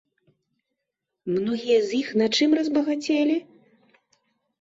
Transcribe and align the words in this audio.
Многія 1.35 1.79
з 1.89 1.93
іх 1.99 2.07
на 2.21 2.27
чым 2.39 2.49
разбагацелі? 2.61 3.37